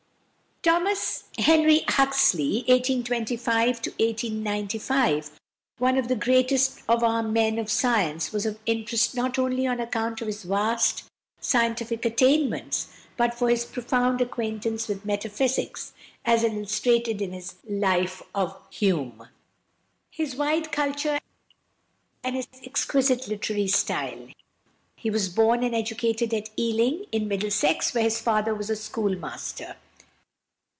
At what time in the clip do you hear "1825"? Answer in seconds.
2.67-3.81